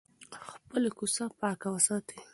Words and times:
خپله 0.51 0.89
کوڅه 0.97 1.23
پاکه 1.39 1.67
وساتئ. 1.73 2.17